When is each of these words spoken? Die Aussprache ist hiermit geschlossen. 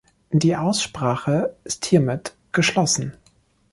Die 0.31 0.55
Aussprache 0.55 1.55
ist 1.63 1.85
hiermit 1.85 2.33
geschlossen. 2.53 3.13